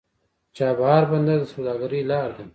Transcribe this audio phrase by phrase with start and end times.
[0.55, 2.43] چابهار بندر د سوداګرۍ لار ده.